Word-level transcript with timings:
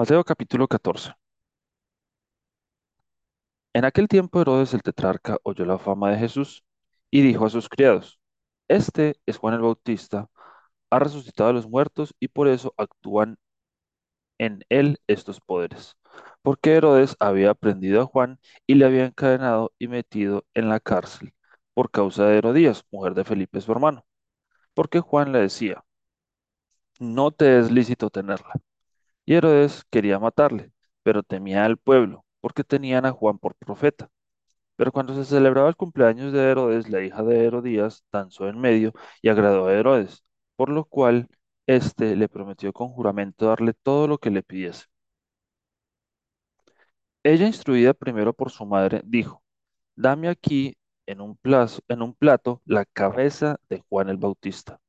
Mateo 0.00 0.24
capítulo 0.24 0.66
14. 0.66 1.12
En 3.74 3.84
aquel 3.84 4.08
tiempo 4.08 4.40
Herodes 4.40 4.72
el 4.72 4.82
tetrarca 4.82 5.36
oyó 5.42 5.66
la 5.66 5.78
fama 5.78 6.10
de 6.10 6.16
Jesús 6.16 6.64
y 7.10 7.20
dijo 7.20 7.44
a 7.44 7.50
sus 7.50 7.68
criados, 7.68 8.18
Este 8.66 9.16
es 9.26 9.36
Juan 9.36 9.52
el 9.52 9.60
Bautista, 9.60 10.30
ha 10.88 10.98
resucitado 11.00 11.50
a 11.50 11.52
los 11.52 11.68
muertos 11.68 12.14
y 12.18 12.28
por 12.28 12.48
eso 12.48 12.72
actúan 12.78 13.36
en 14.38 14.64
él 14.70 15.00
estos 15.06 15.38
poderes. 15.42 15.98
Porque 16.40 16.76
Herodes 16.76 17.14
había 17.20 17.52
prendido 17.52 18.00
a 18.00 18.06
Juan 18.06 18.40
y 18.66 18.76
le 18.76 18.86
había 18.86 19.04
encadenado 19.04 19.74
y 19.78 19.88
metido 19.88 20.46
en 20.54 20.70
la 20.70 20.80
cárcel 20.80 21.34
por 21.74 21.90
causa 21.90 22.24
de 22.24 22.38
Herodías, 22.38 22.86
mujer 22.90 23.12
de 23.12 23.24
Felipe 23.24 23.60
su 23.60 23.70
hermano. 23.70 24.06
Porque 24.72 25.00
Juan 25.00 25.32
le 25.32 25.40
decía, 25.40 25.84
no 27.00 27.32
te 27.32 27.58
es 27.58 27.70
lícito 27.70 28.08
tenerla. 28.08 28.54
Y 29.30 29.34
Herodes 29.36 29.84
quería 29.90 30.18
matarle, 30.18 30.72
pero 31.04 31.22
temía 31.22 31.64
al 31.64 31.76
pueblo, 31.76 32.24
porque 32.40 32.64
tenían 32.64 33.06
a 33.06 33.12
Juan 33.12 33.38
por 33.38 33.54
profeta. 33.54 34.10
Pero 34.76 34.92
cuando 34.92 35.14
se 35.14 35.24
celebraba 35.24 35.68
el 35.68 35.76
cumpleaños 35.76 36.32
de 36.32 36.40
Herodes, 36.50 36.88
la 36.90 37.02
hija 37.02 37.22
de 37.22 37.44
Herodías 37.46 38.04
danzó 38.12 38.48
en 38.48 38.60
medio 38.60 38.92
y 39.22 39.28
agradó 39.28 39.68
a 39.68 39.74
Herodes, 39.74 40.24
por 40.56 40.68
lo 40.70 40.84
cual 40.84 41.28
éste 41.66 42.16
le 42.16 42.28
prometió 42.28 42.72
con 42.72 42.88
juramento 42.88 43.46
darle 43.46 43.74
todo 43.74 44.08
lo 44.08 44.18
que 44.18 44.30
le 44.30 44.42
pidiese. 44.42 44.86
Ella, 47.22 47.46
instruida 47.46 47.94
primero 47.94 48.34
por 48.34 48.50
su 48.50 48.66
madre, 48.66 49.00
dijo, 49.04 49.42
Dame 49.96 50.28
aquí 50.28 50.76
en 51.06 51.20
un 51.20 51.38
en 51.88 52.02
un 52.02 52.14
plato 52.14 52.62
la 52.66 52.84
cabeza 52.86 53.60
de 53.68 53.80
Juan 53.88 54.08
el 54.10 54.16
Bautista. 54.18 54.80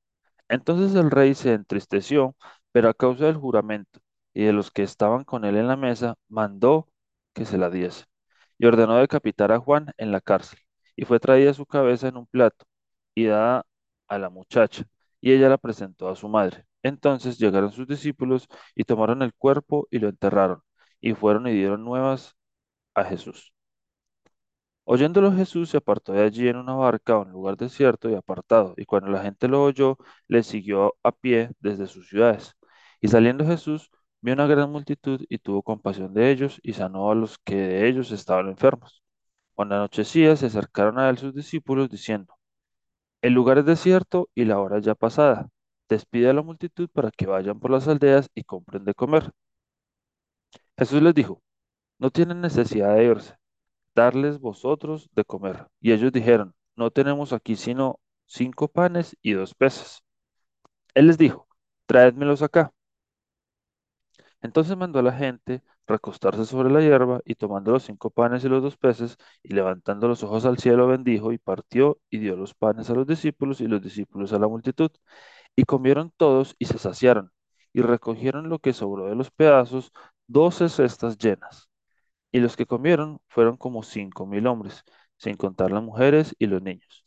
Entonces 0.49 0.95
el 0.95 1.11
rey 1.11 1.35
se 1.35 1.53
entristeció, 1.53 2.35
pero 2.71 2.89
a 2.89 2.93
causa 2.95 3.25
del 3.25 3.37
juramento 3.37 4.01
y 4.33 4.43
de 4.45 4.53
los 4.53 4.71
que 4.71 4.83
estaban 4.83 5.23
con 5.23 5.45
él 5.45 5.57
en 5.57 5.67
la 5.67 5.75
mesa, 5.77 6.15
mandó 6.29 6.89
que 7.33 7.45
se 7.45 7.57
la 7.57 7.69
diese, 7.69 8.05
y 8.57 8.65
ordenó 8.65 8.97
decapitar 8.97 9.51
a 9.51 9.59
Juan 9.59 9.93
en 9.97 10.11
la 10.11 10.21
cárcel. 10.21 10.59
Y 10.95 11.05
fue 11.05 11.19
traída 11.19 11.53
su 11.53 11.65
cabeza 11.65 12.07
en 12.07 12.17
un 12.17 12.27
plato 12.27 12.65
y 13.15 13.25
dada 13.25 13.65
a 14.07 14.17
la 14.19 14.29
muchacha, 14.29 14.85
y 15.21 15.31
ella 15.33 15.49
la 15.49 15.57
presentó 15.57 16.09
a 16.09 16.15
su 16.15 16.29
madre. 16.29 16.65
Entonces 16.83 17.37
llegaron 17.39 17.71
sus 17.71 17.87
discípulos 17.87 18.47
y 18.75 18.83
tomaron 18.85 19.21
el 19.21 19.33
cuerpo 19.33 19.87
y 19.91 19.99
lo 19.99 20.09
enterraron, 20.09 20.61
y 21.01 21.13
fueron 21.13 21.47
y 21.47 21.53
dieron 21.53 21.83
nuevas 21.83 22.35
a 22.95 23.05
Jesús. 23.05 23.53
Oyéndolo 24.83 25.31
Jesús 25.31 25.69
se 25.69 25.77
apartó 25.77 26.13
de 26.13 26.23
allí 26.23 26.47
en 26.47 26.57
una 26.57 26.73
barca 26.73 27.13
a 27.13 27.19
un 27.19 27.31
lugar 27.31 27.55
desierto 27.57 28.09
y 28.09 28.15
apartado, 28.15 28.73
y 28.77 28.85
cuando 28.85 29.09
la 29.09 29.21
gente 29.21 29.47
lo 29.47 29.63
oyó, 29.63 29.97
le 30.27 30.43
siguió 30.43 30.95
a 31.03 31.11
pie 31.11 31.51
desde 31.59 31.87
sus 31.87 32.09
ciudades. 32.09 32.55
Y 32.99 33.07
saliendo 33.07 33.45
Jesús, 33.45 33.89
vio 34.21 34.33
una 34.33 34.47
gran 34.47 34.71
multitud 34.71 35.23
y 35.29 35.37
tuvo 35.39 35.63
compasión 35.63 36.13
de 36.13 36.31
ellos 36.31 36.59
y 36.63 36.73
sanó 36.73 37.11
a 37.11 37.15
los 37.15 37.37
que 37.39 37.55
de 37.55 37.87
ellos 37.87 38.11
estaban 38.11 38.47
enfermos. 38.49 39.03
Cuando 39.53 39.75
anochecía, 39.75 40.35
se 40.35 40.47
acercaron 40.47 40.99
a 40.99 41.09
él 41.09 41.17
sus 41.17 41.33
discípulos 41.35 41.89
diciendo, 41.89 42.35
El 43.21 43.33
lugar 43.33 43.59
es 43.59 43.65
desierto 43.65 44.29
y 44.35 44.45
la 44.45 44.59
hora 44.59 44.79
ya 44.79 44.95
pasada. 44.95 45.49
Despide 45.89 46.29
a 46.29 46.33
la 46.33 46.43
multitud 46.43 46.89
para 46.93 47.11
que 47.11 47.27
vayan 47.27 47.59
por 47.59 47.71
las 47.71 47.87
aldeas 47.87 48.29
y 48.35 48.43
compren 48.43 48.85
de 48.85 48.93
comer. 48.93 49.31
Jesús 50.77 51.01
les 51.01 51.13
dijo, 51.13 51.41
No 51.99 52.11
tienen 52.11 52.41
necesidad 52.41 52.95
de 52.95 53.05
irse 53.05 53.35
darles 53.95 54.39
vosotros 54.39 55.09
de 55.13 55.25
comer. 55.25 55.67
Y 55.81 55.91
ellos 55.93 56.11
dijeron, 56.11 56.55
no 56.75 56.91
tenemos 56.91 57.33
aquí 57.33 57.55
sino 57.55 57.99
cinco 58.25 58.67
panes 58.67 59.17
y 59.21 59.33
dos 59.33 59.53
peces. 59.55 60.03
Él 60.95 61.07
les 61.07 61.17
dijo, 61.17 61.47
traédmelos 61.85 62.41
acá. 62.41 62.73
Entonces 64.41 64.75
mandó 64.77 64.99
a 64.99 65.03
la 65.03 65.13
gente 65.13 65.63
recostarse 65.87 66.45
sobre 66.45 66.71
la 66.71 66.81
hierba 66.81 67.21
y 67.25 67.35
tomando 67.35 67.71
los 67.71 67.83
cinco 67.83 68.09
panes 68.09 68.43
y 68.43 68.49
los 68.49 68.63
dos 68.63 68.77
peces 68.77 69.17
y 69.43 69.53
levantando 69.53 70.07
los 70.07 70.23
ojos 70.23 70.45
al 70.45 70.57
cielo 70.57 70.87
bendijo 70.87 71.31
y 71.33 71.37
partió 71.37 71.99
y 72.09 72.19
dio 72.19 72.35
los 72.35 72.53
panes 72.53 72.89
a 72.89 72.93
los 72.95 73.07
discípulos 73.07 73.61
y 73.61 73.67
los 73.67 73.81
discípulos 73.81 74.33
a 74.33 74.39
la 74.39 74.47
multitud. 74.47 74.91
Y 75.55 75.63
comieron 75.65 76.11
todos 76.17 76.55
y 76.59 76.65
se 76.65 76.77
saciaron 76.77 77.31
y 77.73 77.81
recogieron 77.81 78.49
lo 78.49 78.59
que 78.59 78.73
sobró 78.73 79.07
de 79.07 79.15
los 79.15 79.31
pedazos, 79.31 79.91
doce 80.27 80.69
cestas 80.69 81.17
llenas. 81.17 81.69
Y 82.31 82.39
los 82.41 82.57
que 82.57 82.65
comieron 82.65 83.19
fueron 83.29 83.57
como 83.57 83.83
cinco 83.83 84.25
mil 84.27 84.47
hombres, 84.47 84.83
sin 85.17 85.37
contar 85.37 85.71
las 85.71 85.83
mujeres 85.83 86.35
y 86.39 86.47
los 86.47 86.61
niños. 86.61 87.05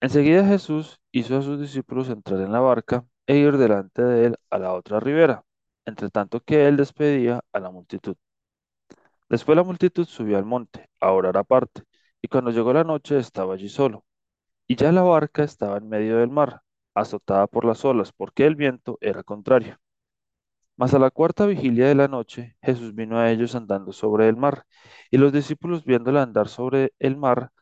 Enseguida 0.00 0.44
Jesús 0.46 1.00
hizo 1.12 1.38
a 1.38 1.42
sus 1.42 1.60
discípulos 1.60 2.08
entrar 2.10 2.40
en 2.40 2.52
la 2.52 2.60
barca 2.60 3.06
e 3.26 3.36
ir 3.38 3.56
delante 3.56 4.02
de 4.02 4.26
él 4.26 4.36
a 4.50 4.58
la 4.58 4.72
otra 4.74 5.00
ribera, 5.00 5.44
entre 5.86 6.10
tanto 6.10 6.40
que 6.40 6.66
él 6.68 6.76
despedía 6.76 7.42
a 7.52 7.60
la 7.60 7.70
multitud. 7.70 8.16
Después 9.28 9.56
la 9.56 9.64
multitud 9.64 10.06
subió 10.06 10.38
al 10.38 10.44
monte 10.44 10.90
a 11.00 11.12
orar 11.12 11.36
aparte, 11.36 11.82
y 12.20 12.28
cuando 12.28 12.50
llegó 12.50 12.72
la 12.72 12.84
noche 12.84 13.18
estaba 13.18 13.54
allí 13.54 13.68
solo. 13.68 14.04
Y 14.66 14.76
ya 14.76 14.92
la 14.92 15.02
barca 15.02 15.44
estaba 15.44 15.78
en 15.78 15.88
medio 15.88 16.18
del 16.18 16.30
mar, 16.30 16.62
azotada 16.94 17.46
por 17.46 17.64
las 17.64 17.84
olas, 17.84 18.12
porque 18.12 18.46
el 18.46 18.56
viento 18.56 18.98
era 19.00 19.22
contrario. 19.22 19.78
Mas 20.76 20.94
a 20.94 20.98
la 20.98 21.10
cuarta 21.10 21.46
vigilia 21.46 21.86
de 21.88 21.94
la 21.94 22.08
noche, 22.08 22.56
Jesús 22.62 22.94
vino 22.94 23.18
a 23.18 23.30
ellos 23.30 23.54
andando 23.54 23.92
sobre 23.92 24.28
el 24.28 24.36
mar, 24.36 24.64
y 25.10 25.18
los 25.18 25.32
discípulos 25.32 25.84
viéndole 25.84 26.20
andar 26.20 26.48
sobre 26.48 26.92
el 26.98 27.16
mar, 27.16 27.52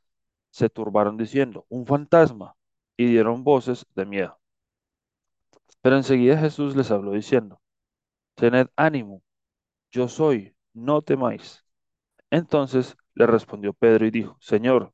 se 0.50 0.68
turbaron 0.70 1.16
diciendo, 1.16 1.66
un 1.68 1.86
fantasma, 1.86 2.56
y 2.96 3.06
dieron 3.06 3.44
voces 3.44 3.86
de 3.94 4.06
miedo. 4.06 4.40
Pero 5.82 5.96
enseguida 5.96 6.38
Jesús 6.38 6.76
les 6.76 6.90
habló 6.90 7.12
diciendo, 7.12 7.59
tened 8.40 8.68
ánimo, 8.76 9.22
yo 9.92 10.08
soy, 10.08 10.54
no 10.74 11.02
temáis. 11.02 11.64
Entonces 12.30 12.96
le 13.14 13.26
respondió 13.26 13.72
Pedro 13.74 14.06
y 14.06 14.10
dijo, 14.10 14.36
Señor, 14.40 14.92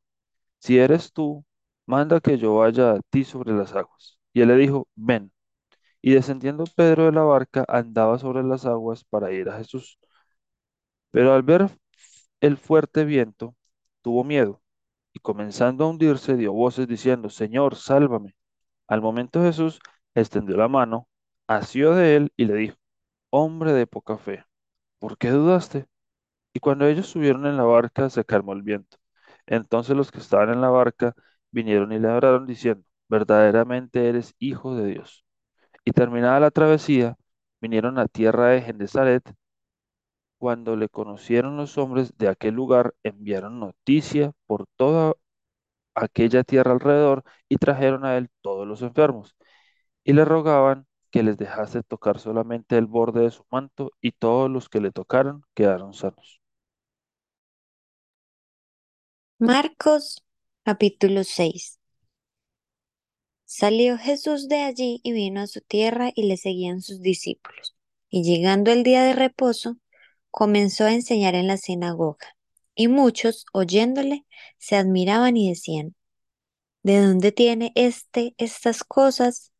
si 0.60 0.78
eres 0.78 1.12
tú, 1.12 1.44
manda 1.86 2.20
que 2.20 2.38
yo 2.38 2.56
vaya 2.56 2.92
a 2.92 3.00
ti 3.10 3.24
sobre 3.24 3.52
las 3.54 3.74
aguas. 3.74 4.18
Y 4.32 4.42
él 4.42 4.48
le 4.48 4.56
dijo, 4.56 4.88
ven. 4.96 5.32
Y 6.02 6.12
descendiendo 6.14 6.64
Pedro 6.76 7.06
de 7.06 7.12
la 7.12 7.22
barca, 7.22 7.64
andaba 7.68 8.18
sobre 8.18 8.42
las 8.44 8.66
aguas 8.66 9.04
para 9.04 9.32
ir 9.32 9.48
a 9.50 9.58
Jesús. 9.58 9.98
Pero 11.10 11.34
al 11.34 11.42
ver 11.42 11.70
el 12.40 12.56
fuerte 12.56 13.04
viento, 13.04 13.56
tuvo 14.02 14.24
miedo, 14.24 14.62
y 15.12 15.20
comenzando 15.20 15.84
a 15.84 15.88
hundirse, 15.90 16.36
dio 16.36 16.52
voces 16.52 16.88
diciendo, 16.88 17.30
Señor, 17.30 17.76
sálvame. 17.76 18.36
Al 18.88 19.02
momento 19.02 19.42
Jesús 19.42 19.80
extendió 20.14 20.56
la 20.56 20.68
mano, 20.68 21.08
asió 21.48 21.94
de 21.94 22.16
él 22.16 22.32
y 22.36 22.46
le 22.46 22.54
dijo, 22.56 22.76
Hombre 23.30 23.72
de 23.72 23.86
poca 23.86 24.18
fe, 24.18 24.44
¿por 25.00 25.18
qué 25.18 25.30
dudaste? 25.30 25.86
Y 26.54 26.60
cuando 26.60 26.86
ellos 26.86 27.08
subieron 27.08 27.46
en 27.46 27.56
la 27.58 27.64
barca, 27.64 28.10
se 28.10 28.24
calmó 28.24 28.52
el 28.54 28.62
viento. 28.62 28.98
Entonces 29.46 29.96
los 29.96 30.12
que 30.12 30.18
estaban 30.20 30.50
en 30.50 30.60
la 30.62 30.70
barca 30.70 31.14
vinieron 31.52 31.92
y 31.92 31.98
le 32.00 32.08
adoraron 32.08 32.46
diciendo, 32.46 32.84
verdaderamente 33.08 34.08
eres 34.08 34.34
hijo 34.40 34.76
de 34.76 34.86
Dios. 34.88 35.24
Y 35.84 35.92
terminada 35.92 36.40
la 36.40 36.50
travesía, 36.52 37.16
vinieron 37.60 37.98
a 37.98 38.08
tierra 38.08 38.48
de 38.48 38.62
Gennesaret, 38.62 39.24
cuando 40.38 40.76
le 40.76 40.88
conocieron 40.88 41.56
los 41.56 41.78
hombres 41.78 42.16
de 42.18 42.28
aquel 42.28 42.54
lugar, 42.54 42.94
enviaron 43.02 43.58
noticia 43.60 44.32
por 44.46 44.66
toda 44.76 45.14
aquella 45.94 46.44
tierra 46.44 46.72
alrededor 46.72 47.24
y 47.48 47.56
trajeron 47.58 48.04
a 48.06 48.16
él 48.18 48.30
todos 48.42 48.66
los 48.68 48.82
enfermos. 48.82 49.36
Y 50.04 50.14
le 50.14 50.24
rogaban 50.26 50.86
que 51.10 51.22
les 51.22 51.36
dejase 51.36 51.82
tocar 51.82 52.18
solamente 52.18 52.76
el 52.76 52.86
borde 52.86 53.22
de 53.22 53.30
su 53.30 53.44
manto, 53.50 53.92
y 54.00 54.12
todos 54.12 54.50
los 54.50 54.68
que 54.68 54.80
le 54.80 54.90
tocaron 54.92 55.44
quedaron 55.54 55.92
sanos. 55.94 56.40
Marcos 59.38 60.24
capítulo 60.64 61.22
6 61.24 61.78
Salió 63.44 63.96
Jesús 63.96 64.48
de 64.48 64.62
allí 64.62 65.00
y 65.04 65.12
vino 65.12 65.40
a 65.40 65.46
su 65.46 65.60
tierra 65.60 66.10
y 66.14 66.24
le 66.24 66.36
seguían 66.36 66.82
sus 66.82 67.00
discípulos. 67.00 67.76
Y 68.10 68.24
llegando 68.24 68.72
el 68.72 68.82
día 68.82 69.04
de 69.04 69.12
reposo, 69.12 69.76
comenzó 70.30 70.84
a 70.84 70.92
enseñar 70.92 71.34
en 71.34 71.46
la 71.46 71.56
sinagoga. 71.56 72.36
Y 72.74 72.88
muchos, 72.88 73.46
oyéndole, 73.52 74.26
se 74.58 74.76
admiraban 74.76 75.36
y 75.36 75.48
decían, 75.48 75.94
¿de 76.82 77.00
dónde 77.00 77.32
tiene 77.32 77.72
éste 77.76 78.34
estas 78.38 78.84
cosas? 78.84 79.52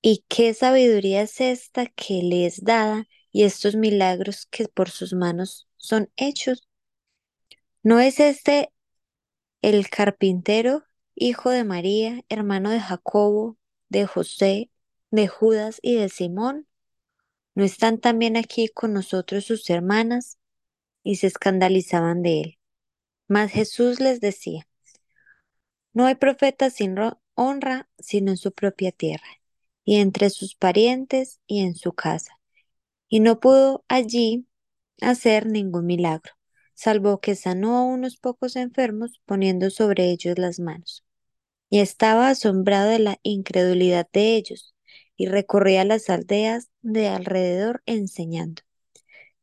¿Y 0.00 0.24
qué 0.28 0.54
sabiduría 0.54 1.22
es 1.22 1.40
esta 1.40 1.86
que 1.86 2.22
le 2.22 2.46
es 2.46 2.64
dada 2.64 3.06
y 3.32 3.44
estos 3.44 3.74
milagros 3.74 4.46
que 4.46 4.68
por 4.68 4.90
sus 4.90 5.12
manos 5.12 5.68
son 5.76 6.10
hechos? 6.16 6.68
¿No 7.82 8.00
es 8.00 8.20
este 8.20 8.72
el 9.62 9.88
carpintero, 9.88 10.84
hijo 11.14 11.50
de 11.50 11.64
María, 11.64 12.22
hermano 12.28 12.70
de 12.70 12.80
Jacobo, 12.80 13.58
de 13.88 14.06
José, 14.06 14.70
de 15.10 15.28
Judas 15.28 15.78
y 15.82 15.96
de 15.96 16.08
Simón? 16.08 16.68
¿No 17.54 17.64
están 17.64 17.98
también 17.98 18.36
aquí 18.36 18.68
con 18.68 18.92
nosotros 18.92 19.44
sus 19.46 19.68
hermanas? 19.70 20.38
Y 21.02 21.16
se 21.16 21.26
escandalizaban 21.26 22.22
de 22.22 22.40
él. 22.40 22.58
Mas 23.26 23.50
Jesús 23.50 24.00
les 24.00 24.20
decía, 24.20 24.68
no 25.92 26.06
hay 26.06 26.14
profeta 26.14 26.70
sin 26.70 26.96
honra 27.34 27.88
sino 27.98 28.30
en 28.30 28.36
su 28.36 28.52
propia 28.52 28.92
tierra, 28.92 29.26
y 29.88 29.96
entre 29.96 30.28
sus 30.28 30.54
parientes 30.54 31.40
y 31.46 31.60
en 31.60 31.74
su 31.74 31.94
casa. 31.94 32.38
y 33.08 33.20
no 33.20 33.40
pudo 33.40 33.84
allí 33.88 34.46
hacer 35.00 35.46
ningún 35.46 35.86
milagro, 35.86 36.34
salvo 36.74 37.20
que 37.20 37.34
sanó 37.36 37.78
a 37.78 37.84
unos 37.84 38.18
pocos 38.18 38.56
enfermos 38.56 39.20
poniendo 39.26 39.70
sobre 39.70 40.10
ellos 40.10 40.38
las 40.38 40.60
manos. 40.60 41.04
Y 41.70 41.80
estaba 41.80 42.28
asombrado 42.28 42.90
de 42.90 42.98
la 42.98 43.18
incredulidad 43.22 44.06
de 44.12 44.36
ellos, 44.36 44.74
y 45.16 45.26
recorría 45.28 45.84
las 45.86 46.10
aldeas 46.10 46.68
de 46.82 47.08
alrededor 47.08 47.82
enseñando. 47.86 48.62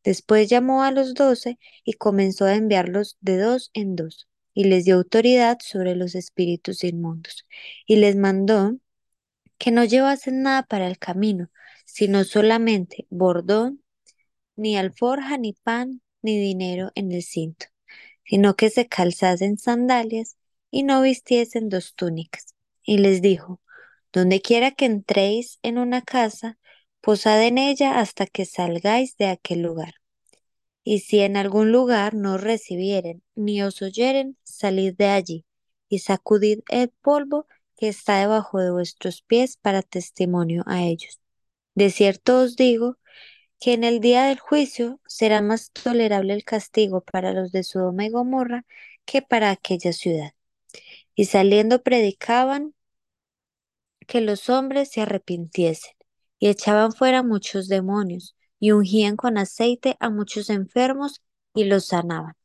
Después 0.03 0.47
llamó 0.49 0.83
a 0.83 0.91
los 0.91 1.15
doce 1.15 1.57
y 1.83 1.93
comenzó 1.93 2.45
a 2.45 2.55
enviarlos 2.55 3.17
de 3.19 3.39
dos 3.39 3.71
en 3.73 3.95
dos, 3.95 4.27
y 4.53 4.65
les 4.65 4.85
dio 4.85 4.97
autoridad 4.97 5.57
sobre 5.61 5.95
los 5.95 6.13
espíritus 6.13 6.83
inmundos, 6.83 7.47
y 7.87 7.95
les 7.95 8.15
mandó 8.15 8.77
que 9.57 9.71
no 9.71 9.83
llevasen 9.85 10.41
nada 10.43 10.63
para 10.63 10.87
el 10.87 10.97
camino, 10.97 11.49
sino 11.85 12.23
solamente 12.23 13.07
bordón, 13.09 13.83
ni 14.55 14.77
alforja, 14.77 15.37
ni 15.37 15.53
pan, 15.53 16.01
ni 16.21 16.37
dinero 16.39 16.91
en 16.95 17.11
el 17.11 17.23
cinto, 17.23 17.67
sino 18.25 18.55
que 18.55 18.69
se 18.69 18.87
calzasen 18.87 19.57
sandalias 19.57 20.37
y 20.71 20.83
no 20.83 21.01
vistiesen 21.01 21.69
dos 21.69 21.95
túnicas. 21.95 22.55
Y 22.83 22.97
les 22.97 23.21
dijo, 23.21 23.61
donde 24.11 24.41
quiera 24.41 24.71
que 24.71 24.85
entréis 24.85 25.59
en 25.61 25.77
una 25.77 26.01
casa, 26.01 26.57
posad 27.01 27.43
en 27.43 27.57
ella 27.57 27.99
hasta 27.99 28.25
que 28.25 28.45
salgáis 28.45 29.17
de 29.17 29.27
aquel 29.27 29.61
lugar. 29.61 29.95
Y 30.83 30.99
si 30.99 31.19
en 31.19 31.35
algún 31.37 31.71
lugar 31.71 32.13
no 32.13 32.37
recibieren 32.37 33.23
ni 33.35 33.61
os 33.61 33.81
oyeren, 33.81 34.37
salid 34.43 34.95
de 34.95 35.07
allí 35.07 35.45
y 35.89 35.99
sacudid 35.99 36.59
el 36.69 36.89
polvo 36.89 37.47
que 37.77 37.87
está 37.89 38.19
debajo 38.19 38.59
de 38.59 38.71
vuestros 38.71 39.21
pies 39.21 39.57
para 39.57 39.81
testimonio 39.81 40.63
a 40.67 40.83
ellos. 40.83 41.19
De 41.75 41.89
cierto 41.91 42.39
os 42.41 42.55
digo 42.55 42.97
que 43.59 43.73
en 43.73 43.83
el 43.83 43.99
día 43.99 44.25
del 44.25 44.39
juicio 44.39 44.99
será 45.07 45.41
más 45.41 45.71
tolerable 45.71 46.33
el 46.33 46.43
castigo 46.43 47.01
para 47.01 47.33
los 47.33 47.51
de 47.51 47.63
Sodoma 47.63 48.05
y 48.05 48.09
Gomorra 48.09 48.65
que 49.05 49.21
para 49.21 49.51
aquella 49.51 49.93
ciudad. 49.93 50.33
Y 51.15 51.25
saliendo 51.25 51.81
predicaban 51.83 52.73
que 54.07 54.21
los 54.21 54.49
hombres 54.49 54.89
se 54.91 55.01
arrepintiesen, 55.01 55.93
y 56.39 56.49
echaban 56.49 56.91
fuera 56.93 57.23
muchos 57.23 57.67
demonios, 57.67 58.35
y 58.59 58.71
ungían 58.71 59.15
con 59.15 59.37
aceite 59.37 59.97
a 59.99 60.09
muchos 60.09 60.49
enfermos, 60.49 61.21
y 61.53 61.65
los 61.65 61.87
sanaban. 61.87 62.35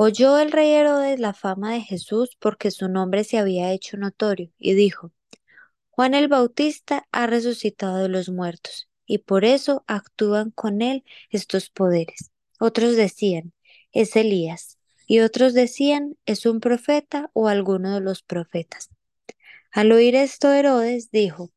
Oyó 0.00 0.38
el 0.38 0.52
rey 0.52 0.70
Herodes 0.70 1.18
la 1.18 1.34
fama 1.34 1.72
de 1.72 1.80
Jesús 1.80 2.36
porque 2.38 2.70
su 2.70 2.88
nombre 2.88 3.24
se 3.24 3.36
había 3.36 3.72
hecho 3.72 3.96
notorio, 3.96 4.52
y 4.56 4.74
dijo, 4.74 5.10
Juan 5.90 6.14
el 6.14 6.28
Bautista 6.28 7.08
ha 7.10 7.26
resucitado 7.26 7.96
de 7.96 8.08
los 8.08 8.28
muertos, 8.28 8.88
y 9.06 9.18
por 9.18 9.44
eso 9.44 9.82
actúan 9.88 10.52
con 10.52 10.82
él 10.82 11.02
estos 11.30 11.70
poderes. 11.70 12.30
Otros 12.60 12.94
decían, 12.94 13.52
es 13.90 14.14
Elías, 14.14 14.78
y 15.08 15.18
otros 15.18 15.52
decían, 15.52 16.16
es 16.26 16.46
un 16.46 16.60
profeta 16.60 17.32
o 17.32 17.48
alguno 17.48 17.92
de 17.92 18.00
los 18.00 18.22
profetas. 18.22 18.90
Al 19.72 19.90
oír 19.90 20.14
esto, 20.14 20.52
Herodes 20.52 21.10
dijo, 21.10 21.50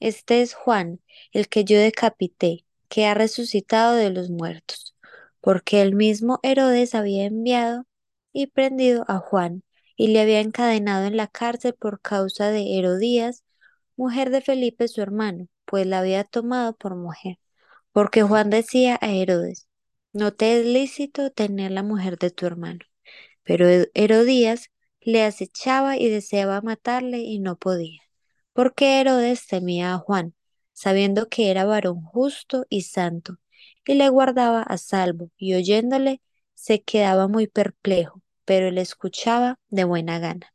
Este 0.00 0.42
es 0.42 0.54
Juan, 0.54 0.98
el 1.30 1.46
que 1.46 1.62
yo 1.62 1.78
decapité, 1.78 2.64
que 2.88 3.06
ha 3.06 3.14
resucitado 3.14 3.94
de 3.94 4.10
los 4.10 4.30
muertos, 4.30 4.93
porque 5.44 5.82
el 5.82 5.94
mismo 5.94 6.40
Herodes 6.42 6.94
había 6.94 7.26
enviado 7.26 7.84
y 8.32 8.46
prendido 8.46 9.04
a 9.08 9.18
Juan, 9.18 9.62
y 9.94 10.08
le 10.08 10.22
había 10.22 10.40
encadenado 10.40 11.04
en 11.06 11.18
la 11.18 11.26
cárcel 11.26 11.74
por 11.74 12.00
causa 12.00 12.50
de 12.50 12.78
Herodías, 12.78 13.44
mujer 13.94 14.30
de 14.30 14.40
Felipe 14.40 14.88
su 14.88 15.02
hermano, 15.02 15.48
pues 15.66 15.86
la 15.86 15.98
había 15.98 16.24
tomado 16.24 16.74
por 16.74 16.96
mujer. 16.96 17.38
Porque 17.92 18.22
Juan 18.22 18.48
decía 18.48 18.98
a 19.02 19.10
Herodes, 19.10 19.68
no 20.14 20.32
te 20.32 20.60
es 20.60 20.66
lícito 20.66 21.30
tener 21.30 21.72
la 21.72 21.82
mujer 21.82 22.16
de 22.18 22.30
tu 22.30 22.46
hermano. 22.46 22.80
Pero 23.42 23.66
Herodías 23.92 24.70
le 25.02 25.24
acechaba 25.24 25.98
y 25.98 26.08
deseaba 26.08 26.62
matarle 26.62 27.18
y 27.18 27.38
no 27.38 27.56
podía, 27.56 28.00
porque 28.54 28.98
Herodes 28.98 29.46
temía 29.46 29.92
a 29.92 29.98
Juan, 29.98 30.34
sabiendo 30.72 31.28
que 31.28 31.50
era 31.50 31.66
varón 31.66 32.00
justo 32.02 32.64
y 32.70 32.82
santo, 32.82 33.36
y 33.86 33.94
le 33.94 34.08
guardaba 34.08 34.62
a 34.62 34.78
salvo, 34.78 35.30
y 35.36 35.54
oyéndole 35.54 36.20
se 36.54 36.82
quedaba 36.82 37.28
muy 37.28 37.46
perplejo, 37.46 38.22
pero 38.44 38.68
él 38.68 38.78
escuchaba 38.78 39.58
de 39.70 39.84
buena 39.84 40.18
gana. 40.18 40.54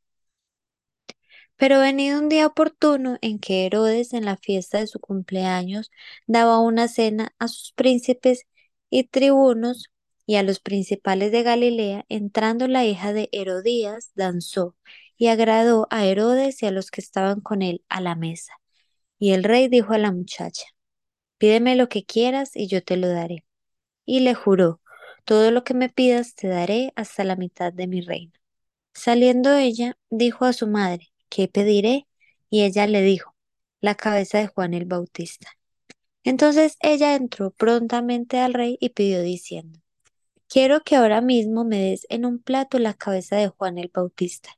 Pero 1.57 1.79
venido 1.79 2.19
un 2.19 2.29
día 2.29 2.47
oportuno 2.47 3.17
en 3.21 3.39
que 3.39 3.65
Herodes 3.65 4.13
en 4.13 4.25
la 4.25 4.37
fiesta 4.37 4.79
de 4.79 4.87
su 4.87 4.99
cumpleaños 4.99 5.91
daba 6.27 6.59
una 6.59 6.87
cena 6.87 7.33
a 7.39 7.47
sus 7.47 7.73
príncipes 7.73 8.45
y 8.89 9.03
tribunos 9.05 9.89
y 10.25 10.35
a 10.35 10.43
los 10.43 10.59
principales 10.59 11.31
de 11.31 11.43
Galilea, 11.43 12.05
entrando 12.09 12.67
la 12.67 12.85
hija 12.85 13.13
de 13.13 13.29
Herodías, 13.31 14.11
danzó 14.15 14.75
y 15.17 15.27
agradó 15.27 15.87
a 15.89 16.05
Herodes 16.05 16.63
y 16.63 16.67
a 16.67 16.71
los 16.71 16.91
que 16.91 17.01
estaban 17.01 17.41
con 17.41 17.61
él 17.61 17.83
a 17.89 17.99
la 18.01 18.15
mesa. 18.15 18.53
Y 19.19 19.31
el 19.33 19.43
rey 19.43 19.67
dijo 19.69 19.93
a 19.93 19.97
la 19.99 20.11
muchacha, 20.11 20.65
Pídeme 21.39 21.75
lo 21.75 21.89
que 21.89 22.05
quieras 22.05 22.55
y 22.55 22.67
yo 22.67 22.83
te 22.83 22.97
lo 22.97 23.07
daré. 23.09 23.45
Y 24.05 24.21
le 24.21 24.35
juró, 24.35 24.81
Todo 25.25 25.51
lo 25.51 25.63
que 25.63 25.73
me 25.73 25.89
pidas 25.89 26.35
te 26.35 26.47
daré 26.47 26.93
hasta 26.95 27.23
la 27.23 27.35
mitad 27.35 27.73
de 27.73 27.87
mi 27.87 28.01
reino. 28.01 28.33
Saliendo 28.93 29.55
ella, 29.55 29.97
dijo 30.11 30.45
a 30.45 30.53
su 30.53 30.67
madre, 30.67 31.11
¿qué 31.29 31.47
pediré? 31.47 32.07
Y 32.49 32.63
ella 32.63 32.87
le 32.87 33.01
dijo, 33.01 33.35
la 33.81 33.95
cabeza 33.95 34.39
de 34.39 34.47
Juan 34.47 34.73
el 34.73 34.85
Bautista. 34.85 35.49
Entonces 36.23 36.77
ella 36.81 37.15
entró 37.15 37.51
prontamente 37.51 38.39
al 38.39 38.53
rey 38.53 38.77
y 38.81 38.89
pidió 38.89 39.21
diciendo, 39.21 39.79
Quiero 40.49 40.81
que 40.81 40.95
ahora 40.95 41.21
mismo 41.21 41.63
me 41.63 41.79
des 41.79 42.07
en 42.09 42.25
un 42.25 42.39
plato 42.39 42.79
la 42.79 42.95
cabeza 42.95 43.37
de 43.37 43.49
Juan 43.49 43.77
el 43.77 43.91
Bautista. 43.93 44.49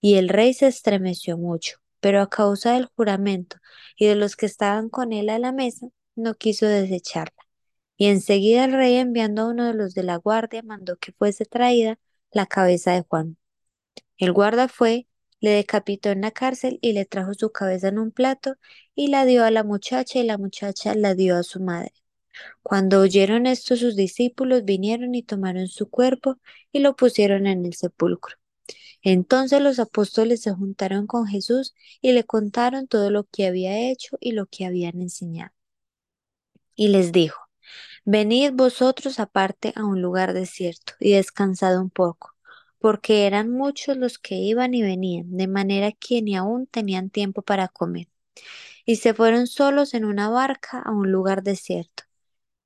Y 0.00 0.14
el 0.16 0.28
rey 0.30 0.54
se 0.54 0.66
estremeció 0.68 1.38
mucho, 1.38 1.78
pero 2.00 2.22
a 2.22 2.30
causa 2.30 2.72
del 2.74 2.86
juramento 2.96 3.58
y 3.96 4.06
de 4.06 4.16
los 4.16 4.36
que 4.36 4.46
estaban 4.46 4.88
con 4.88 5.12
él 5.12 5.28
a 5.30 5.38
la 5.38 5.52
mesa, 5.52 5.88
no 6.16 6.34
quiso 6.36 6.66
desecharla. 6.66 7.44
Y 7.96 8.06
enseguida 8.08 8.64
el 8.64 8.72
rey, 8.72 8.96
enviando 8.96 9.42
a 9.42 9.48
uno 9.48 9.66
de 9.66 9.74
los 9.74 9.94
de 9.94 10.02
la 10.02 10.16
guardia, 10.16 10.62
mandó 10.62 10.96
que 10.98 11.12
fuese 11.12 11.46
traída 11.46 11.98
la 12.32 12.46
cabeza 12.46 12.92
de 12.92 13.02
Juan. 13.02 13.38
El 14.18 14.32
guarda 14.32 14.68
fue, 14.68 15.08
le 15.40 15.50
decapitó 15.50 16.10
en 16.10 16.22
la 16.22 16.30
cárcel 16.32 16.78
y 16.82 16.92
le 16.92 17.06
trajo 17.06 17.34
su 17.34 17.50
cabeza 17.52 17.88
en 17.88 17.98
un 17.98 18.10
plato 18.12 18.56
y 18.94 19.08
la 19.08 19.24
dio 19.26 19.44
a 19.44 19.50
la 19.50 19.64
muchacha 19.64 20.18
y 20.18 20.24
la 20.24 20.38
muchacha 20.38 20.94
la 20.94 21.14
dio 21.14 21.36
a 21.36 21.42
su 21.42 21.60
madre. 21.60 21.92
Cuando 22.62 23.00
oyeron 23.00 23.46
esto 23.46 23.76
sus 23.76 23.96
discípulos 23.96 24.64
vinieron 24.64 25.14
y 25.14 25.22
tomaron 25.22 25.68
su 25.68 25.88
cuerpo 25.90 26.38
y 26.72 26.80
lo 26.80 26.96
pusieron 26.96 27.46
en 27.46 27.64
el 27.66 27.74
sepulcro. 27.74 28.36
Entonces 29.02 29.62
los 29.62 29.78
apóstoles 29.80 30.42
se 30.42 30.52
juntaron 30.52 31.06
con 31.08 31.26
Jesús 31.26 31.74
y 32.02 32.12
le 32.12 32.24
contaron 32.24 32.88
todo 32.88 33.10
lo 33.10 33.24
que 33.24 33.46
había 33.46 33.90
hecho 33.90 34.18
y 34.20 34.32
lo 34.32 34.46
que 34.46 34.66
habían 34.66 35.00
enseñado. 35.00 35.52
Y 36.76 36.88
les 36.88 37.12
dijo, 37.12 37.40
Venid 38.06 38.52
vosotros 38.54 39.20
aparte 39.20 39.72
a 39.76 39.84
un 39.84 40.02
lugar 40.02 40.34
desierto 40.34 40.94
y 41.00 41.12
descansad 41.14 41.78
un 41.80 41.90
poco, 41.90 42.34
porque 42.80 43.26
eran 43.26 43.50
muchos 43.50 43.96
los 43.98 44.18
que 44.18 44.36
iban 44.36 44.74
y 44.74 44.82
venían, 44.82 45.36
de 45.36 45.48
manera 45.48 45.92
que 45.92 46.22
ni 46.22 46.36
aún 46.36 46.66
tenían 46.68 47.10
tiempo 47.10 47.42
para 47.42 47.68
comer. 47.68 48.08
Y 48.86 48.96
se 48.96 49.14
fueron 49.14 49.46
solos 49.48 49.94
en 49.94 50.04
una 50.06 50.30
barca 50.30 50.80
a 50.82 50.92
un 50.92 51.12
lugar 51.12 51.42
desierto. 51.44 52.04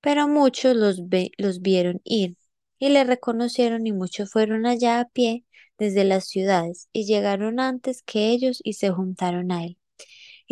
Pero 0.03 0.29
muchos 0.29 0.77
los, 0.77 1.01
los 1.39 1.63
vieron 1.63 2.03
ir 2.05 2.37
y 2.81 2.91
le 2.91 3.05
reconocieron 3.05 3.87
y 3.89 3.93
muchos 3.95 4.31
fueron 4.33 4.67
allá 4.67 5.01
a 5.01 5.07
pie 5.11 5.47
desde 5.79 6.05
las 6.05 6.27
ciudades 6.29 6.91
y 6.95 7.07
llegaron 7.07 7.61
antes 7.61 8.03
que 8.05 8.31
ellos 8.31 8.61
y 8.65 8.75
se 8.75 8.91
juntaron 8.93 9.53
a 9.53 9.65
él. 9.67 9.80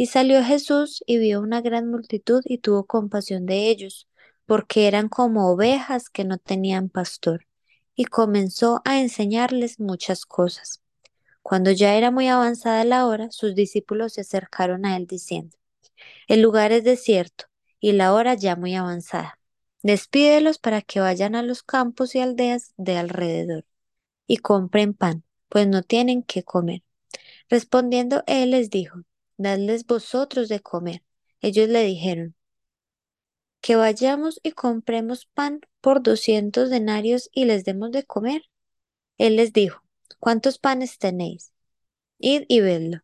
Y 0.00 0.07
salió 0.07 0.45
Jesús 0.45 1.02
y 1.07 1.19
vio 1.19 1.40
una 1.40 1.61
gran 1.61 1.90
multitud 1.90 2.40
y 2.45 2.59
tuvo 2.59 2.87
compasión 2.87 3.47
de 3.47 3.69
ellos, 3.69 4.07
porque 4.47 4.87
eran 4.87 5.09
como 5.09 5.50
ovejas 5.50 6.09
que 6.09 6.25
no 6.25 6.38
tenían 6.38 6.88
pastor, 6.88 7.49
y 7.97 8.05
comenzó 8.05 8.81
a 8.85 9.00
enseñarles 9.00 9.81
muchas 9.81 10.25
cosas. 10.25 10.81
Cuando 11.43 11.73
ya 11.73 11.97
era 11.97 12.12
muy 12.12 12.28
avanzada 12.28 12.85
la 12.85 13.09
hora, 13.09 13.33
sus 13.33 13.57
discípulos 13.57 14.12
se 14.12 14.21
acercaron 14.21 14.87
a 14.87 14.97
él 14.97 15.09
diciendo, 15.09 15.59
El 16.28 16.43
lugar 16.43 16.71
es 16.71 16.85
desierto 16.85 17.47
y 17.81 17.90
la 17.90 18.14
hora 18.14 18.35
ya 18.35 18.55
muy 18.55 18.76
avanzada. 18.76 19.40
Despídelos 19.83 20.59
para 20.61 20.81
que 20.81 21.00
vayan 21.00 21.35
a 21.35 21.43
los 21.43 21.64
campos 21.64 22.14
y 22.14 22.21
aldeas 22.21 22.73
de 22.76 22.97
alrededor 22.99 23.64
y 24.28 24.37
compren 24.37 24.95
pan, 24.95 25.25
pues 25.49 25.67
no 25.67 25.83
tienen 25.83 26.23
qué 26.23 26.45
comer. 26.45 26.85
Respondiendo 27.49 28.23
él 28.28 28.52
les 28.52 28.71
dijo, 28.71 29.00
Dadles 29.38 29.87
vosotros 29.87 30.49
de 30.50 30.61
comer. 30.61 31.02
Ellos 31.40 31.68
le 31.68 31.83
dijeron, 31.85 32.35
Que 33.61 33.76
vayamos 33.76 34.40
y 34.42 34.52
compremos 34.52 35.26
pan 35.26 35.61
por 35.80 36.02
doscientos 36.02 36.71
denarios 36.71 37.30
y 37.33 37.45
les 37.47 37.64
demos 37.64 37.90
de 37.92 38.04
comer. 38.04 38.42
Él 39.18 39.37
les 39.37 39.52
dijo, 39.52 39.83
¿cuántos 40.21 40.59
panes 40.59 40.99
tenéis? 40.99 41.52
Id 42.18 42.45
y 42.49 42.61
vedlo. 42.61 43.00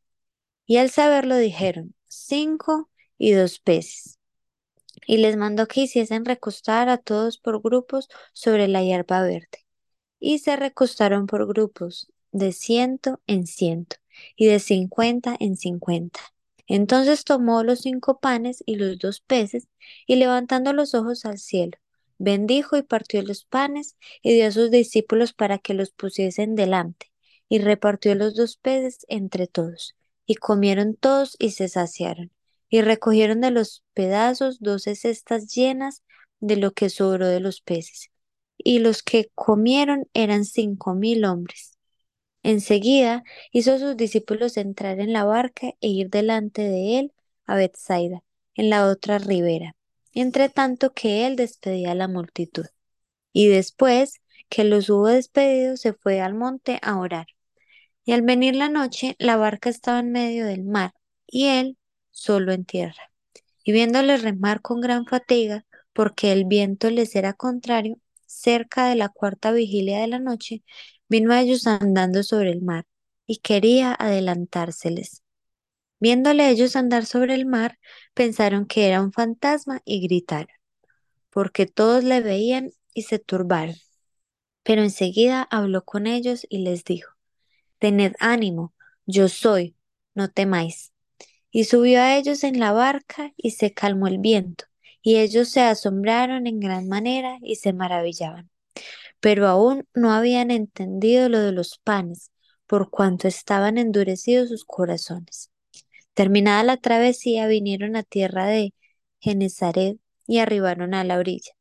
Y 0.67 0.79
al 0.79 0.91
saberlo 0.91 1.37
dijeron, 1.37 1.95
cinco 2.07 2.91
y 3.19 3.33
dos 3.33 3.61
peces. 3.61 4.19
y 5.07 5.19
les 5.19 5.37
mandó 5.37 5.67
que 5.67 5.83
hiciesen 5.83 6.25
recostar 6.25 6.89
a 6.89 6.99
todos 6.99 7.39
por 7.39 7.63
grupos 7.63 8.09
sobre 8.33 8.69
la 8.69 8.83
hierba 8.83 9.23
verde. 9.23 9.67
Y 10.21 10.39
se 10.41 10.57
recostaron 10.57 11.27
por 11.27 11.47
grupos, 11.47 12.13
de 12.33 12.53
ciento 12.53 13.21
en 13.27 13.47
ciento, 13.47 13.97
y 14.37 14.47
de 14.47 14.59
cincuenta 14.59 15.37
en 15.39 15.57
cincuenta. 15.57 16.21
Entonces 16.67 17.25
tomó 17.25 17.63
los 17.63 17.81
cinco 17.81 18.19
panes 18.21 18.63
y 18.67 18.77
los 18.77 18.99
dos 18.99 19.21
peces, 19.21 19.69
y 20.07 20.17
levantando 20.17 20.73
los 20.73 20.95
ojos 20.95 21.25
al 21.25 21.39
cielo, 21.39 21.79
bendijo 22.19 22.77
y 22.77 22.83
partió 22.83 23.23
los 23.23 23.45
panes, 23.45 23.97
y 24.23 24.35
dio 24.35 24.47
a 24.47 24.53
sus 24.53 24.71
discípulos 24.71 25.33
para 25.33 25.59
que 25.59 25.75
los 25.75 25.91
pusiesen 25.91 26.55
delante, 26.55 27.13
y 27.49 27.59
repartió 27.59 28.15
los 28.15 28.35
dos 28.35 28.57
peces 28.57 29.05
entre 29.09 29.47
todos, 29.47 29.95
y 30.27 30.37
comieron 30.37 30.97
todos 30.97 31.37
y 31.39 31.51
se 31.51 31.69
saciaron 31.69 32.31
y 32.75 32.83
recogieron 32.83 33.41
de 33.41 33.53
los 33.53 33.85
pedazos 33.95 34.59
doce 34.59 34.97
cestas 34.97 35.55
llenas 35.55 36.03
de 36.41 36.57
lo 36.57 36.73
que 36.73 36.91
sobró 36.91 37.29
de 37.29 37.39
los 37.39 37.61
peces. 37.61 38.11
Y 38.59 38.81
los 38.81 39.05
que 39.05 39.31
comieron 39.37 40.09
eran 40.13 40.45
cinco 40.45 40.97
mil 40.97 41.25
hombres. 41.25 41.74
Enseguida 42.45 43.25
hizo 43.53 43.73
a 43.73 43.79
sus 43.79 43.97
discípulos 43.97 44.59
entrar 44.59 45.01
en 45.01 45.13
la 45.13 45.25
barca 45.25 45.69
e 45.81 45.89
ir 45.89 46.11
delante 46.11 46.63
de 46.63 46.99
él 46.99 47.13
a 47.47 47.57
Bethsaida, 47.57 48.23
en 48.55 48.71
la 48.71 48.87
otra 48.87 49.19
ribera, 49.19 49.75
entre 50.13 50.51
tanto 50.51 50.93
que 50.93 51.27
él 51.27 51.37
despedía 51.37 51.93
a 51.93 51.95
la 51.97 52.07
multitud. 52.07 52.67
Y 53.33 53.49
después 53.49 54.21
que 54.51 54.65
los 54.65 54.91
hubo 54.91 55.09
despedido, 55.09 55.77
se 55.79 55.95
fue 55.95 56.21
al 56.21 56.35
monte 56.35 56.79
a 56.83 56.99
orar. 56.99 57.27
Y 58.05 58.13
al 58.13 58.23
venir 58.23 58.55
la 58.55 58.69
noche, 58.69 59.17
la 59.19 59.37
barca 59.37 59.71
estaba 59.71 60.01
en 60.01 60.13
medio 60.13 60.47
del 60.47 60.65
mar, 60.65 60.93
y 61.27 61.47
él 61.47 61.79
solo 62.11 62.53
en 62.53 62.67
tierra. 62.67 63.11
Y 63.65 63.73
viéndole 63.73 64.19
remar 64.19 64.61
con 64.61 64.83
gran 64.83 65.07
fatiga, 65.07 65.65
porque 65.95 66.33
el 66.33 66.45
viento 66.45 66.91
les 66.91 67.17
era 67.17 67.33
contrario, 67.33 67.97
cerca 68.27 68.87
de 68.89 68.97
la 68.97 69.09
cuarta 69.09 69.51
vigilia 69.53 70.01
de 70.01 70.09
la 70.09 70.19
noche, 70.19 70.63
vino 71.09 71.33
a 71.33 71.41
ellos 71.41 71.67
andando 71.67 72.23
sobre 72.23 72.51
el 72.51 72.63
mar, 72.63 72.87
y 73.27 73.39
quería 73.39 73.95
adelantárseles. 73.99 75.23
Viéndole 76.01 76.51
ellos 76.51 76.77
andar 76.77 77.07
sobre 77.07 77.35
el 77.35 77.47
mar, 77.47 77.79
pensaron 78.15 78.67
que 78.67 78.87
era 78.89 79.03
un 79.03 79.13
fantasma 79.13 79.81
y 79.85 80.01
gritaron, 80.01 80.55
porque 81.31 81.67
todos 81.67 82.05
le 82.05 82.21
veían 82.21 82.73
y 82.95 83.03
se 83.03 83.19
turbaron. 83.19 83.77
Pero 84.63 84.83
enseguida 84.83 85.47
habló 85.51 85.85
con 85.85 86.07
ellos 86.07 86.47
y 86.49 86.59
les 86.59 86.85
dijo, 86.85 87.13
Tened 87.79 88.15
ánimo, 88.21 88.75
yo 89.07 89.29
soy, 89.29 89.77
no 90.15 90.31
temáis. 90.31 90.93
Y 91.51 91.65
subió 91.65 92.01
a 92.01 92.17
ellos 92.17 92.45
en 92.45 92.61
la 92.61 92.73
barca 92.73 93.33
y 93.37 93.53
se 93.53 93.73
calmó 93.75 94.09
el 94.09 94.19
viento, 94.19 94.67
y 95.03 95.17
ellos 95.17 95.51
se 95.51 95.61
asombraron 95.63 96.47
en 96.47 96.61
gran 96.61 96.89
manera 96.89 97.39
y 97.43 97.57
se 97.57 97.73
maravillaban. 97.73 98.51
Pero 99.25 99.49
aún 99.49 99.89
no 99.95 100.13
habían 100.13 100.51
entendido 100.51 101.31
lo 101.31 101.39
de 101.41 101.51
los 101.51 101.79
panes, 101.79 102.31
por 102.67 102.91
cuanto 102.91 103.27
estaban 103.27 103.79
endurecidos 103.79 104.51
sus 104.51 104.67
corazones. 104.67 105.51
Terminada 106.13 106.63
la 106.63 106.77
travesía, 106.77 107.47
vinieron 107.47 107.97
a 107.97 108.03
tierra 108.03 108.45
de 108.45 108.75
Genezaret 109.21 109.97
y 110.27 110.41
arribaron 110.41 110.93
a 110.93 111.05
la 111.05 111.17
orilla. 111.17 111.53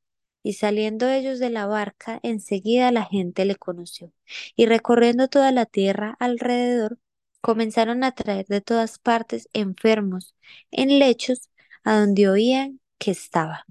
Y 0.43 0.55
saliendo 0.55 1.08
ellos 1.08 1.39
de 1.39 1.51
la 1.51 1.65
barca, 1.65 2.20
enseguida 2.22 2.91
la 2.91 3.05
gente 3.05 3.46
le 3.46 3.55
conoció. 3.55 4.12
Y 4.58 4.65
recorriendo 4.65 5.29
toda 5.29 5.53
la 5.53 5.65
tierra 5.65 6.17
alrededor, 6.20 7.00
comenzaron 7.39 8.03
a 8.03 8.12
traer 8.12 8.46
de 8.48 8.60
todas 8.60 9.00
partes 9.00 9.48
enfermos 9.53 10.36
en 10.70 11.00
lechos 11.00 11.50
a 11.86 11.98
donde 11.98 12.27
oían 12.27 12.82
que 12.98 13.12
estaba. 13.12 13.65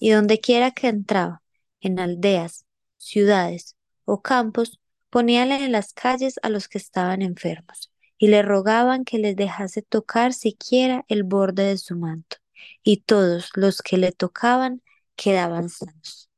Y 0.00 0.10
donde 0.10 0.40
quiera 0.40 0.72
que 0.72 0.88
entraba, 0.88 1.44
en 1.80 2.00
aldeas, 2.00 2.65
ciudades 3.06 3.76
o 4.04 4.22
campos, 4.22 4.80
poníanle 5.10 5.64
en 5.64 5.72
las 5.72 5.92
calles 5.92 6.38
a 6.42 6.48
los 6.48 6.68
que 6.68 6.78
estaban 6.78 7.22
enfermos 7.22 7.92
y 8.18 8.28
le 8.28 8.42
rogaban 8.42 9.04
que 9.04 9.18
les 9.18 9.36
dejase 9.36 9.82
tocar 9.82 10.32
siquiera 10.32 11.04
el 11.08 11.22
borde 11.22 11.64
de 11.64 11.78
su 11.78 11.96
manto. 11.96 12.38
Y 12.82 13.02
todos 13.02 13.50
los 13.54 13.82
que 13.82 13.98
le 13.98 14.12
tocaban 14.12 14.82
quedaban 15.14 15.68
sanos. 15.68 16.30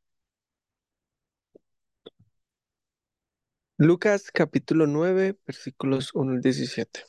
Lucas 3.77 4.31
capítulo 4.33 4.89
9 4.89 5.39
versículos 5.47 6.13
1 6.13 6.33
al 6.33 6.41
17. 6.41 7.05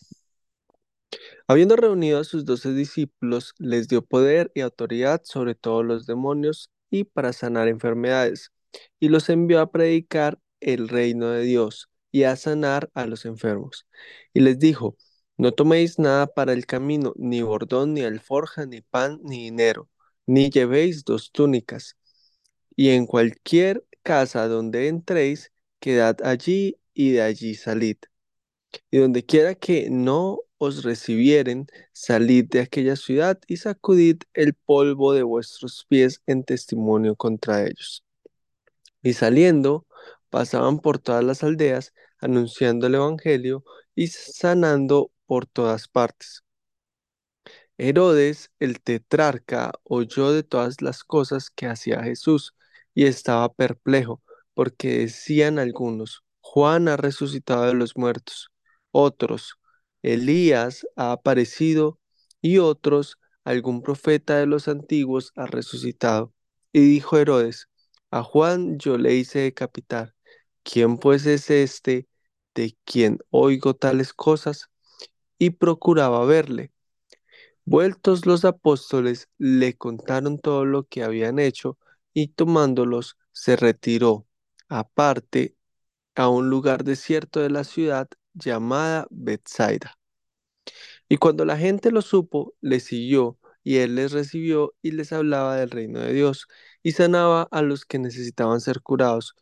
Habiendo 1.48 1.76
reunido 1.76 2.20
a 2.20 2.24
sus 2.24 2.46
doce 2.46 2.74
discípulos, 2.74 3.56
les 3.58 3.88
dio 3.88 4.04
poder 4.04 4.52
y 4.54 4.62
autoridad 4.62 5.22
sobre 5.24 5.56
todos 5.56 5.84
los 5.84 6.06
demonios 6.06 6.70
y 6.92 7.06
para 7.06 7.34
sanar 7.34 7.68
enfermedades, 7.68 8.52
y 9.00 9.10
los 9.10 9.30
envió 9.30 9.62
a 9.62 9.72
predicar 9.72 10.40
el 10.60 10.90
reino 10.90 11.30
de 11.30 11.44
Dios 11.44 11.90
y 12.12 12.24
a 12.24 12.36
sanar 12.36 12.90
a 12.94 13.06
los 13.06 13.26
enfermos. 13.26 13.88
Y 14.34 14.42
les 14.42 14.60
dijo, 14.60 14.98
no 15.38 15.52
toméis 15.54 16.00
nada 16.00 16.28
para 16.28 16.54
el 16.54 16.66
camino, 16.66 17.14
ni 17.18 17.42
bordón, 17.42 17.94
ni 17.94 18.02
alforja, 18.02 18.66
ni 18.66 18.82
pan, 18.82 19.20
ni 19.24 19.46
dinero, 19.46 19.90
ni 20.26 20.50
llevéis 20.50 21.06
dos 21.06 21.32
túnicas. 21.32 21.98
Y 22.76 22.90
en 22.90 23.06
cualquier 23.06 23.86
casa 24.04 24.48
donde 24.48 24.88
entréis, 24.88 25.52
quedad 25.80 26.18
allí 26.24 26.78
y 26.94 27.12
de 27.12 27.22
allí 27.22 27.56
salid. 27.56 27.98
Y 28.92 28.98
donde 29.00 29.26
quiera 29.26 29.56
que 29.56 29.90
no 29.90 30.42
os 30.58 30.84
recibieren, 30.84 31.68
salid 31.94 32.46
de 32.50 32.62
aquella 32.62 32.96
ciudad 32.96 33.40
y 33.48 33.58
sacudid 33.58 34.18
el 34.34 34.54
polvo 34.54 35.14
de 35.14 35.24
vuestros 35.24 35.86
pies 35.90 36.22
en 36.28 36.44
testimonio 36.44 37.16
contra 37.16 37.66
ellos. 37.66 38.04
Y 39.02 39.14
saliendo, 39.14 39.88
pasaban 40.30 40.80
por 40.80 41.00
todas 41.00 41.24
las 41.24 41.44
aldeas, 41.44 41.94
anunciando 42.20 42.88
el 42.88 42.96
Evangelio 42.96 43.64
y 43.96 44.08
sanando 44.08 45.12
por 45.26 45.46
todas 45.46 45.88
partes. 45.88 46.44
Herodes, 47.78 48.52
el 48.60 48.82
tetrarca, 48.82 49.72
oyó 49.84 50.32
de 50.32 50.44
todas 50.44 50.82
las 50.82 51.04
cosas 51.04 51.50
que 51.50 51.68
hacía 51.68 52.04
Jesús 52.04 52.54
y 52.94 53.06
estaba 53.06 53.54
perplejo, 53.54 54.22
porque 54.54 55.00
decían 55.00 55.60
algunos, 55.60 56.24
Juan 56.42 56.88
ha 56.90 56.98
resucitado 56.98 57.66
de 57.66 57.74
los 57.76 57.96
muertos, 57.96 58.52
otros, 58.92 59.56
Elías 60.02 60.86
ha 60.96 61.14
aparecido, 61.14 62.00
y 62.42 62.58
otros, 62.60 63.18
algún 63.44 63.82
profeta 63.82 64.38
de 64.38 64.46
los 64.46 64.68
antiguos 64.68 65.32
ha 65.36 65.46
resucitado. 65.46 66.34
Y 66.74 66.82
dijo 66.82 67.18
Herodes, 67.18 67.69
a 68.12 68.24
Juan 68.24 68.78
yo 68.80 68.98
le 68.98 69.16
hice 69.16 69.40
decapitar. 69.40 70.16
¿Quién 70.64 70.98
pues 70.98 71.26
es 71.26 71.50
este 71.50 72.08
de 72.56 72.78
quien 72.86 73.20
oigo 73.30 73.76
tales 73.76 74.14
cosas? 74.14 74.70
Y 75.40 75.52
procuraba 75.52 76.26
verle. 76.26 76.72
Vueltos 77.66 78.26
los 78.26 78.46
apóstoles, 78.46 79.30
le 79.38 79.78
contaron 79.78 80.40
todo 80.40 80.66
lo 80.66 80.86
que 80.88 81.04
habían 81.04 81.40
hecho, 81.40 81.78
y 82.14 82.30
tomándolos, 82.30 83.18
se 83.32 83.56
retiró, 83.56 84.28
aparte, 84.70 85.56
a 86.16 86.30
un 86.30 86.50
lugar 86.50 86.84
desierto 86.84 87.42
de 87.42 87.50
la 87.52 87.64
ciudad 87.64 88.10
llamada 88.34 89.08
Bethsaida. 89.12 89.98
Y 91.08 91.18
cuando 91.18 91.46
la 91.46 91.58
gente 91.58 91.92
lo 91.92 92.02
supo, 92.02 92.54
le 92.62 92.80
siguió, 92.80 93.38
y 93.64 93.78
él 93.78 93.96
les 93.96 94.12
recibió 94.12 94.74
y 94.82 94.92
les 94.92 95.12
hablaba 95.14 95.56
del 95.58 95.70
reino 95.72 96.00
de 96.00 96.14
Dios, 96.14 96.48
y 96.84 96.94
sanaba 96.94 97.48
a 97.52 97.62
los 97.62 97.86
que 97.86 98.00
necesitaban 98.00 98.62
ser 98.62 98.82
curados. 98.82 99.36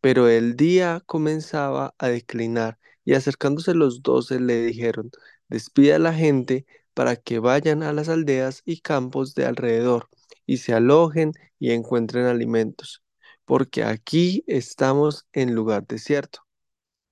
Pero 0.00 0.28
el 0.28 0.56
día 0.56 1.02
comenzaba 1.06 1.94
a 1.98 2.08
declinar, 2.08 2.78
y 3.04 3.14
acercándose 3.14 3.74
los 3.74 4.02
doce 4.02 4.40
le 4.40 4.64
dijeron, 4.66 5.10
despida 5.48 5.96
a 5.96 5.98
la 5.98 6.14
gente 6.14 6.66
para 6.94 7.16
que 7.16 7.38
vayan 7.38 7.82
a 7.82 7.92
las 7.92 8.08
aldeas 8.08 8.62
y 8.64 8.80
campos 8.80 9.34
de 9.34 9.46
alrededor, 9.46 10.08
y 10.46 10.58
se 10.58 10.74
alojen 10.74 11.32
y 11.58 11.72
encuentren 11.72 12.26
alimentos, 12.26 13.02
porque 13.44 13.84
aquí 13.84 14.44
estamos 14.46 15.26
en 15.32 15.54
lugar 15.54 15.86
desierto. 15.86 16.40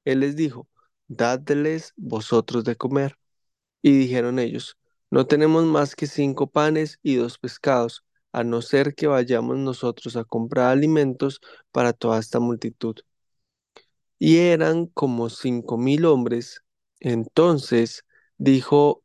Él 0.05 0.21
les 0.21 0.37
dijo, 0.37 0.69
dadles 1.09 1.93
vosotros 1.97 2.65
de 2.65 2.77
comer. 2.77 3.19
Y 3.83 3.93
dijeron 3.99 4.39
ellos, 4.39 4.79
no 5.11 5.27
tenemos 5.27 5.65
más 5.65 5.97
que 5.97 6.07
cinco 6.07 6.51
panes 6.51 6.99
y 7.03 7.17
dos 7.17 7.39
pescados, 7.39 8.05
a 8.33 8.45
no 8.45 8.63
ser 8.63 8.95
que 8.95 9.07
vayamos 9.07 9.59
nosotros 9.59 10.17
a 10.17 10.25
comprar 10.25 10.71
alimentos 10.71 11.41
para 11.71 11.93
toda 11.93 12.19
esta 12.19 12.41
multitud. 12.41 12.97
Y 14.19 14.39
eran 14.39 14.87
como 14.87 15.29
cinco 15.31 15.77
mil 15.79 16.05
hombres. 16.07 16.63
Entonces 17.01 18.05
dijo 18.39 19.03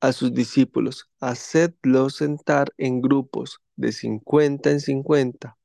a 0.00 0.12
sus 0.12 0.34
discípulos, 0.34 1.08
hacedlos 1.20 2.16
sentar 2.16 2.72
en 2.78 3.00
grupos 3.00 3.60
de 3.76 3.92
cincuenta 3.92 4.70
en 4.70 4.80
cincuenta. 4.80 5.56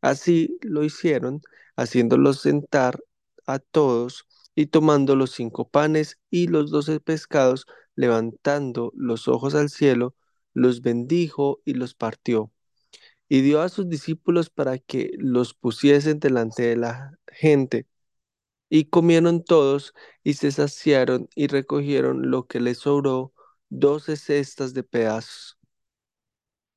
Así 0.00 0.58
lo 0.62 0.84
hicieron, 0.84 1.42
haciéndolos 1.76 2.40
sentar 2.40 3.00
a 3.46 3.58
todos 3.58 4.26
y 4.54 4.66
tomando 4.66 5.16
los 5.16 5.32
cinco 5.32 5.68
panes 5.68 6.18
y 6.30 6.48
los 6.48 6.70
doce 6.70 7.00
pescados, 7.00 7.66
levantando 7.94 8.92
los 8.96 9.28
ojos 9.28 9.54
al 9.54 9.70
cielo, 9.70 10.14
los 10.56 10.82
bendijo 10.82 11.62
y 11.66 11.74
los 11.74 11.94
partió, 11.94 12.52
y 13.28 13.42
dio 13.42 13.62
a 13.62 13.68
sus 13.70 13.88
discípulos 13.88 14.50
para 14.50 14.78
que 14.78 15.12
los 15.18 15.54
pusiesen 15.54 16.20
delante 16.20 16.64
de 16.64 16.76
la 16.76 17.18
gente. 17.28 17.86
Y 18.70 18.86
comieron 18.86 19.44
todos 19.44 19.94
y 20.24 20.34
se 20.34 20.52
saciaron 20.52 21.28
y 21.36 21.48
recogieron 21.48 22.30
lo 22.30 22.46
que 22.46 22.60
les 22.60 22.78
sobró, 22.78 23.32
doce 23.70 24.16
cestas 24.16 24.74
de 24.74 24.82
pedazos. 24.84 25.55